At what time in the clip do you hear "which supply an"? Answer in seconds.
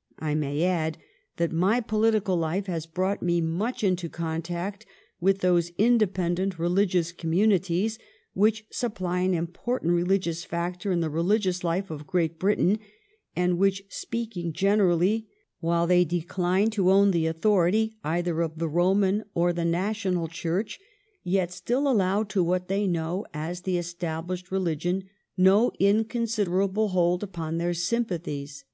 8.32-9.34